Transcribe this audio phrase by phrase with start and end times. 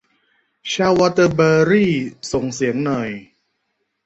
[0.71, 1.93] ชาววอเตอร์เบอรี่
[2.31, 3.09] ส่งเสียงหน่อย